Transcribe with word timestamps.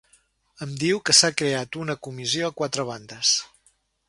Em 0.65 0.71
diu 0.83 1.01
que 1.09 1.15
s’ha 1.17 1.31
creat 1.41 1.79
una 1.83 1.99
comissió 2.09 2.49
a 2.51 2.57
quatre 2.63 2.91
bandes. 2.93 3.37